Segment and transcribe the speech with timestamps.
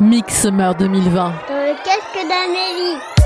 [0.00, 1.32] Mix Summer 2020.
[1.48, 3.17] Dans le casque d'Amélie.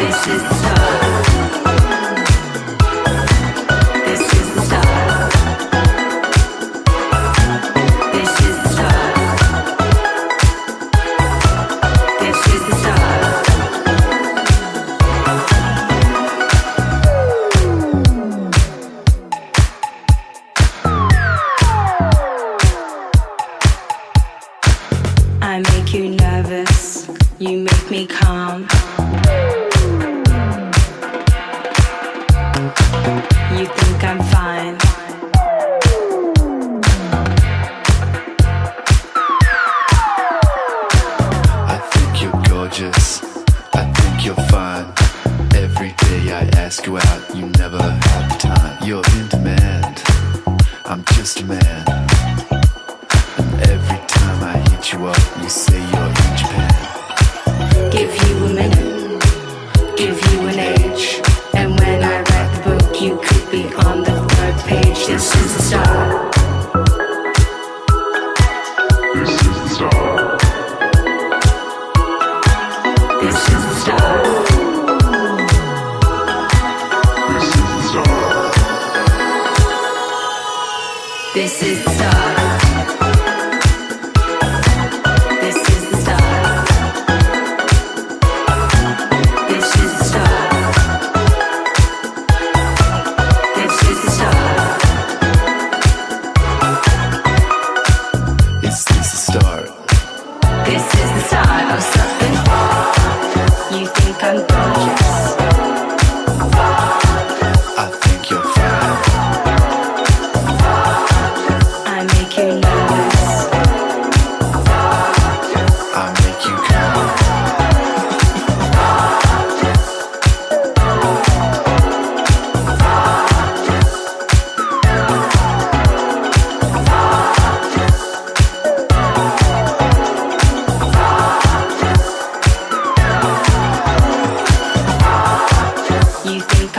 [0.00, 1.19] This is tough.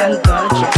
[0.01, 0.70] and touch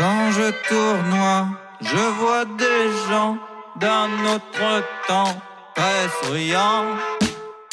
[0.00, 1.48] Quand je tournoie,
[1.82, 3.36] je vois des gens
[3.76, 5.34] d'un autre temps
[5.74, 6.86] très souriants.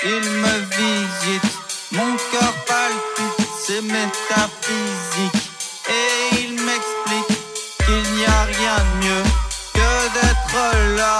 [0.04, 1.58] Ils me visitent,
[1.94, 5.42] mon cœur palpite, c'est métaphysique.
[5.88, 7.40] Et ils m'expliquent
[7.86, 9.24] qu'il n'y a rien de mieux
[9.74, 11.20] que d'être là,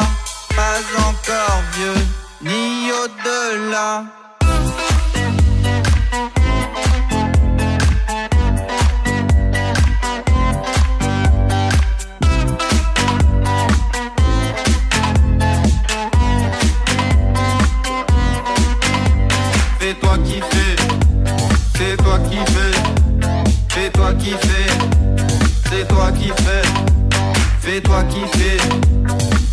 [0.58, 2.04] pas encore vieux,
[2.42, 4.04] ni au-delà.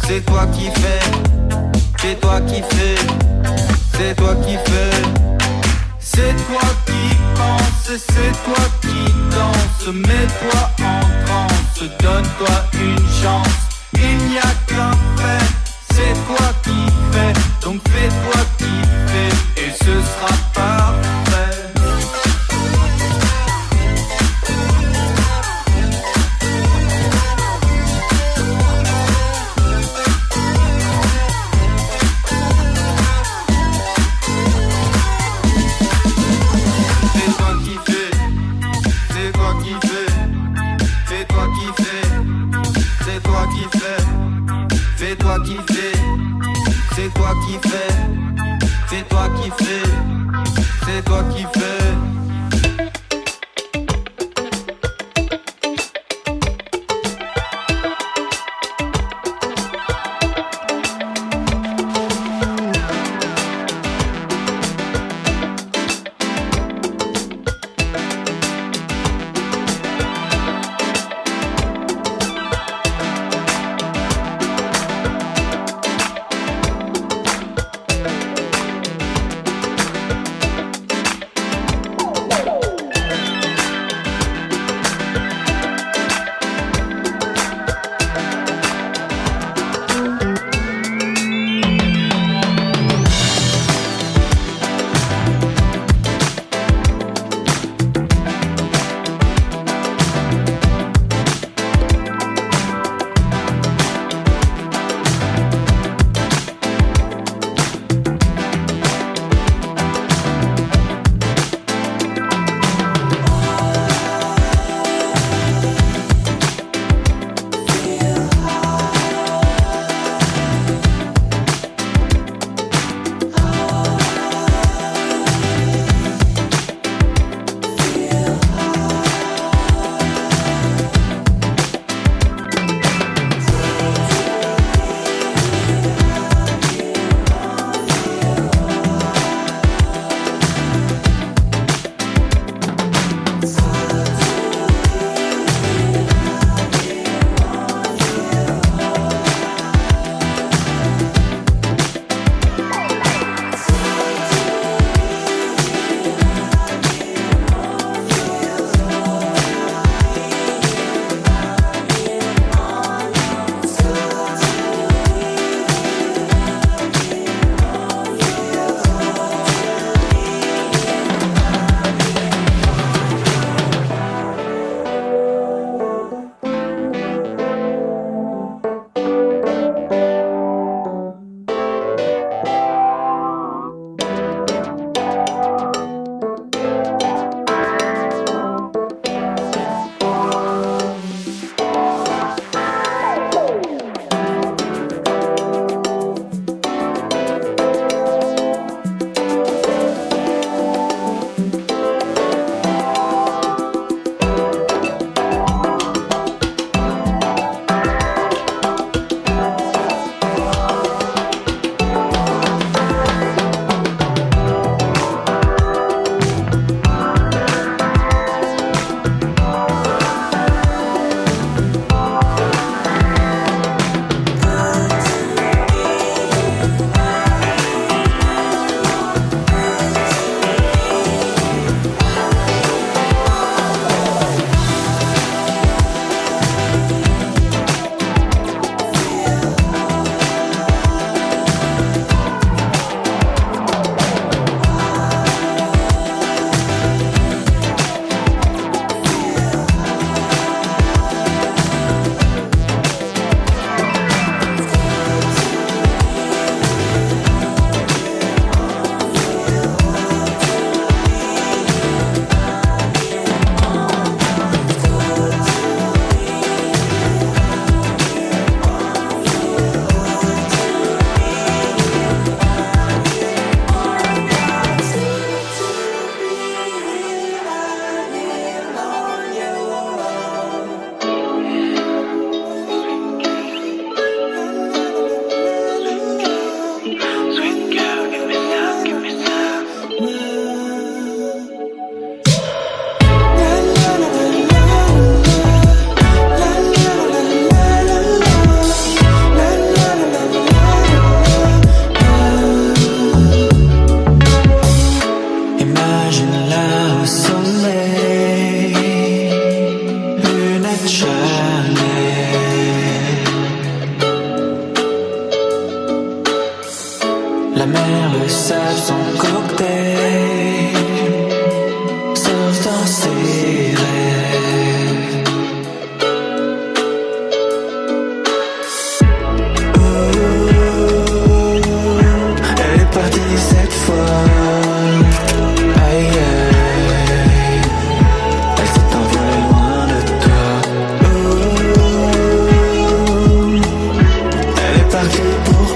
[0.07, 1.01] C'est toi qui fais,
[2.01, 2.95] c'est toi qui fais,
[3.97, 5.35] c'est toi qui fais.
[6.17, 13.49] C'est toi qui pense, c'est toi qui danse, mets-toi en transe, donne-toi une chance.
[13.95, 15.45] Il n'y a qu'un fait,
[15.93, 17.33] c'est toi qui fais,
[17.67, 18.45] donc fais-toi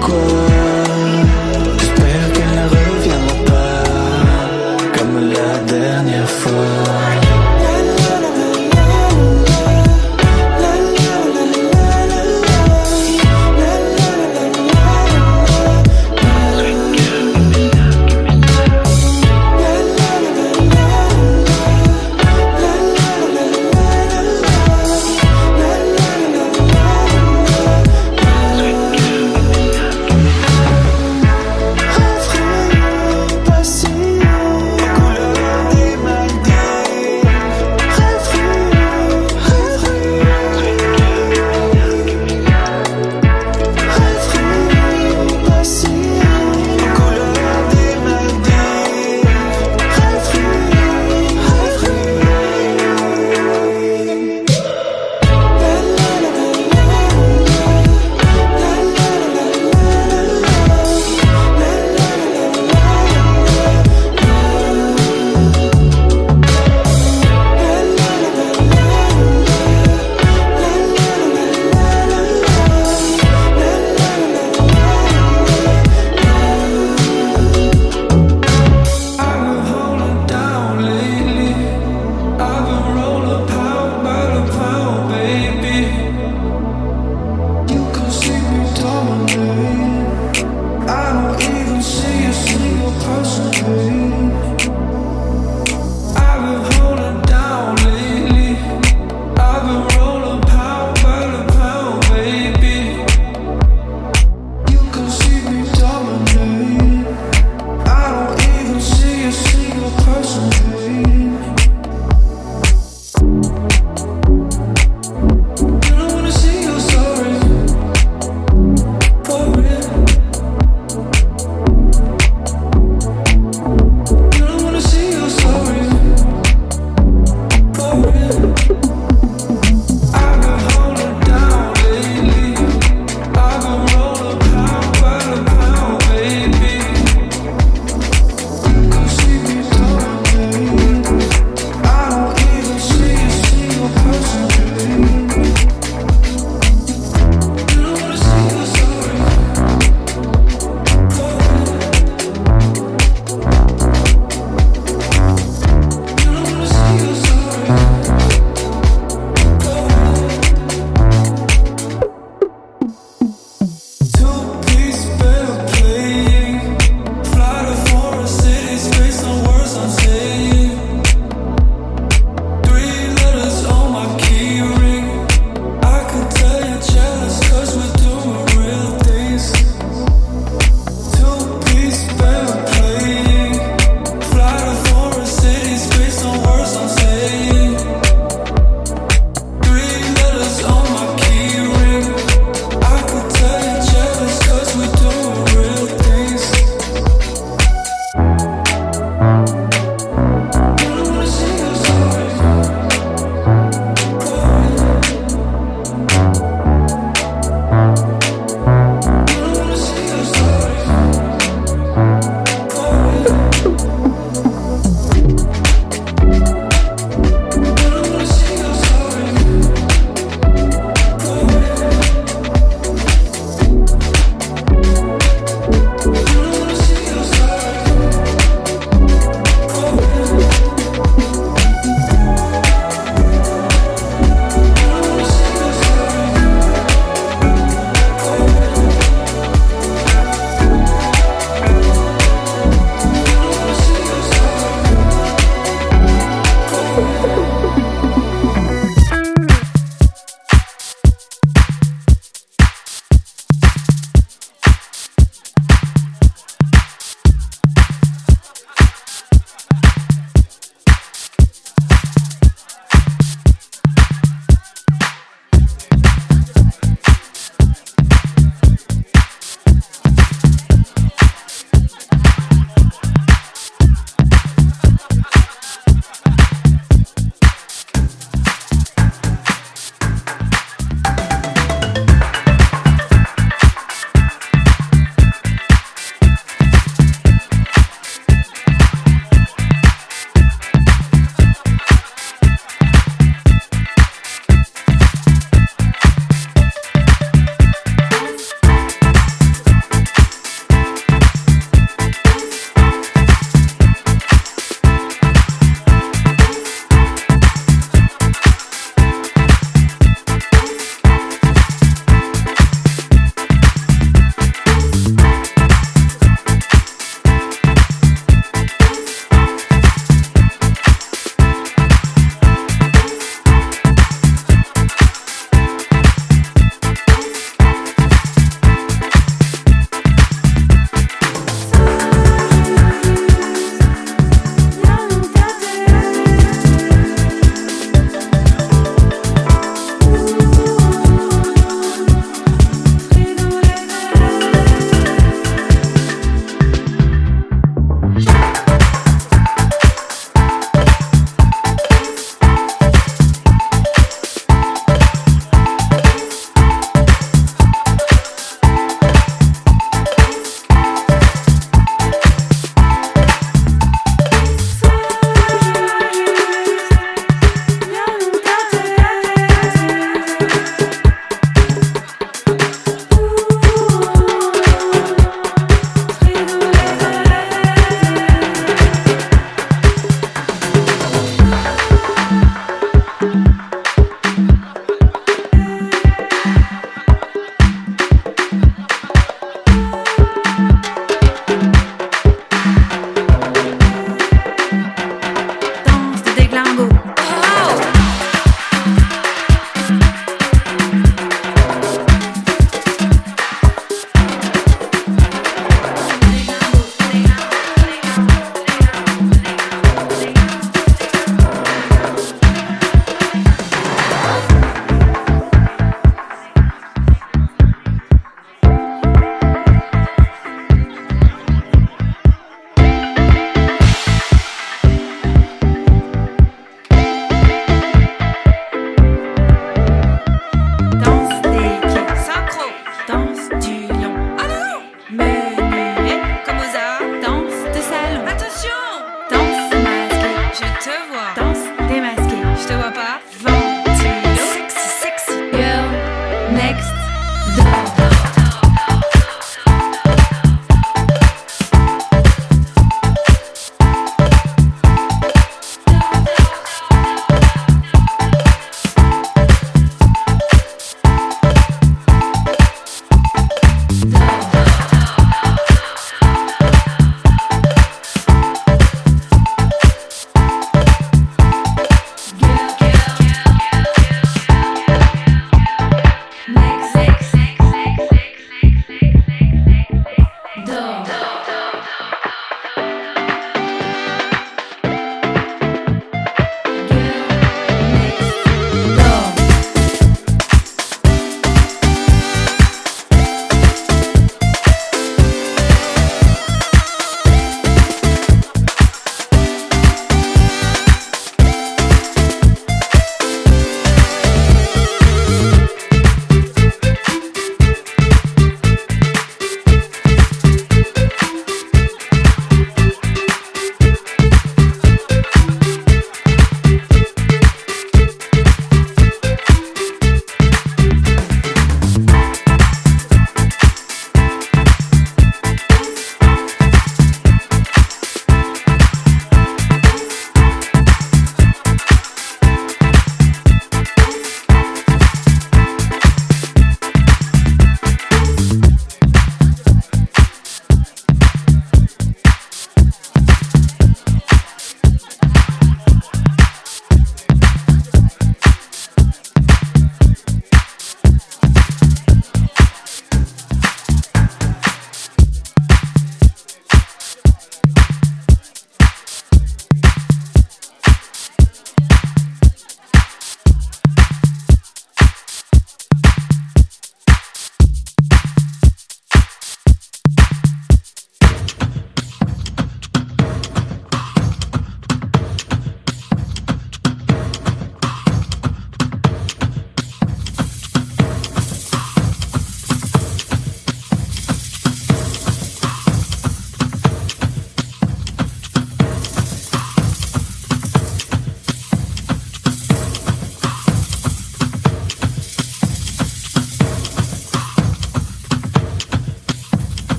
[0.00, 0.55] cry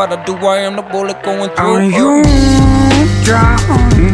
[0.00, 1.74] what I do, I am the bullet going through.
[1.74, 3.24] Are you uh.
[3.24, 4.09] drowning?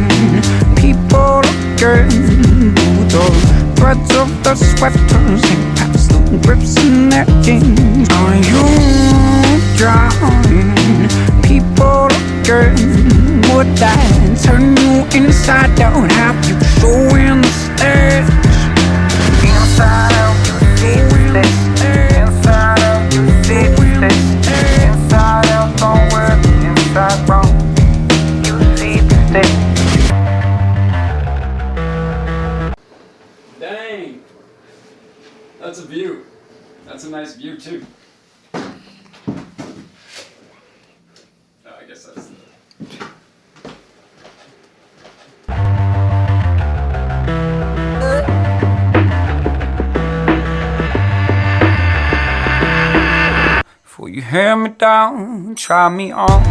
[55.87, 56.43] Try me on.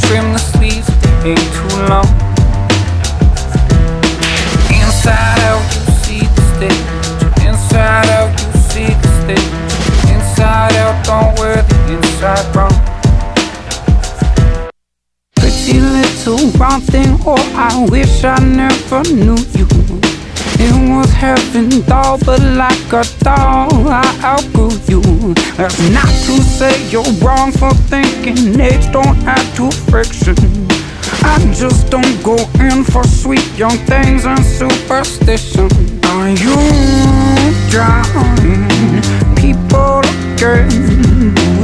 [0.00, 0.88] Trim the sleeves,
[1.24, 2.08] ain't too long.
[4.68, 7.46] Inside out, you see the stage.
[7.46, 9.52] Inside out, you see the stage.
[10.12, 12.76] Inside out, don't wear the inside wrong.
[15.36, 19.87] Pretty little round thing, oh, I wish I never knew you.
[20.60, 25.34] It was heaven, doll, but like a doll, I outgrew you.
[25.56, 30.36] That's not to say you're wrong for thinking age don't add to friction.
[31.22, 35.68] I just don't go in for sweet young things and superstition.
[36.04, 36.56] Are you
[37.70, 38.68] drowning?
[39.36, 40.02] People
[40.38, 40.68] through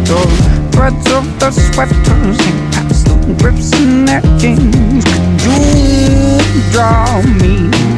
[0.05, 5.05] the threads of the sweaters and past the grips in their jeans.
[5.05, 7.93] Could you draw me?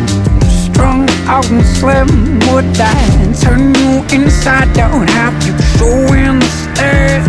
[1.29, 2.07] Out and slim,
[2.53, 5.11] would I turn you inside out?
[5.11, 7.27] Have you showing the stage?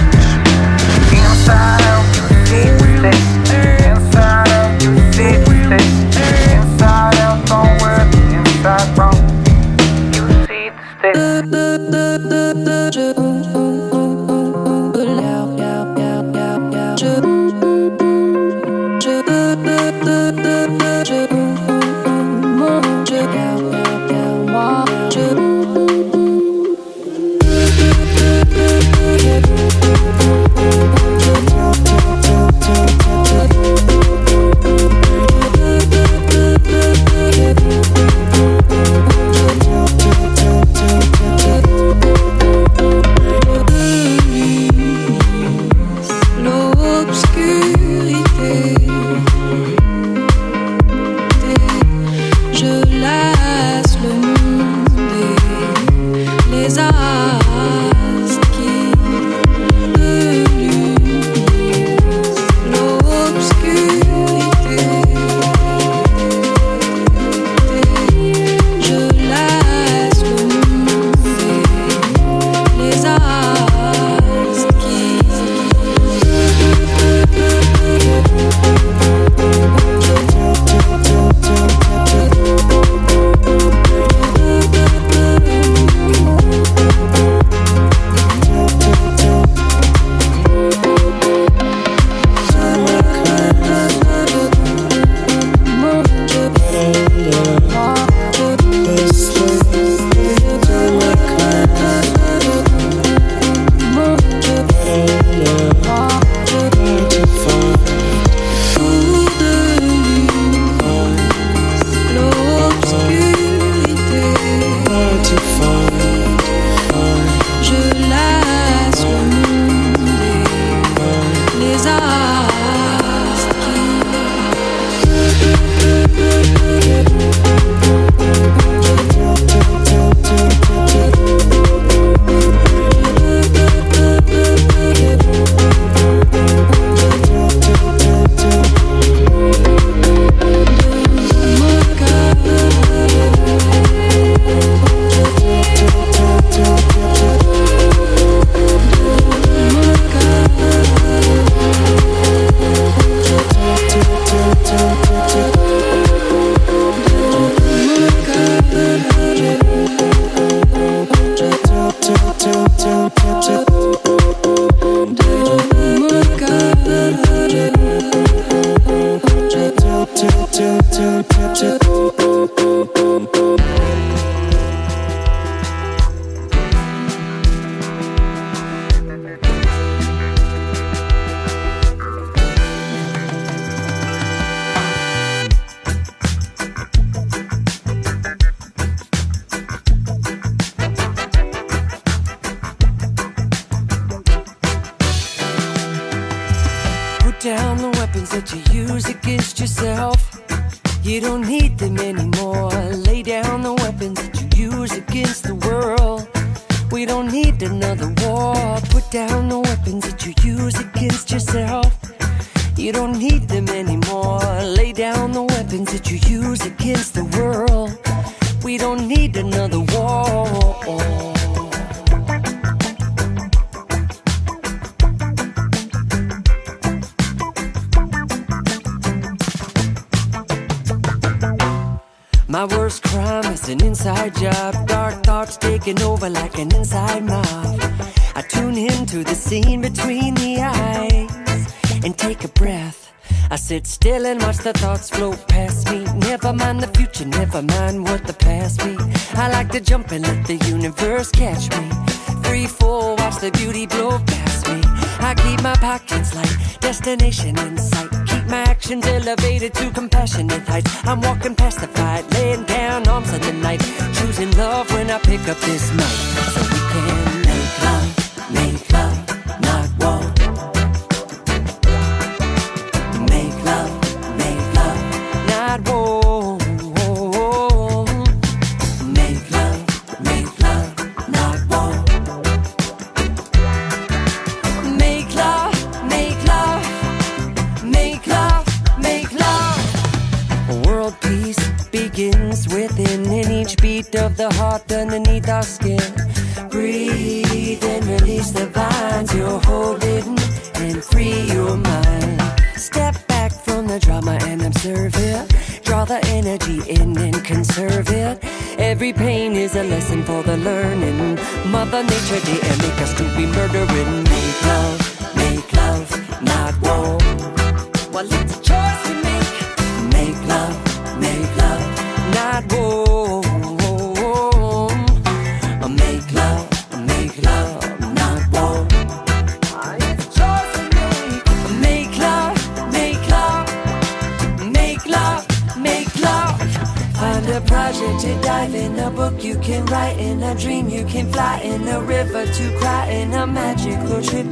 [1.17, 2.69] Inside out, you see
[3.01, 3.36] the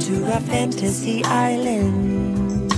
[0.00, 2.72] to a fantasy island.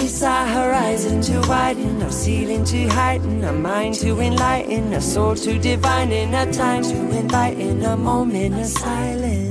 [0.00, 5.34] It's our horizon to widen, our ceiling to heighten, our mind to enlighten, our soul
[5.36, 9.47] to divine, in a time to invite, in a moment of silence.